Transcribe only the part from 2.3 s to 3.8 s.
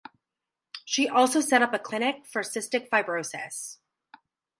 cystic fibrosis.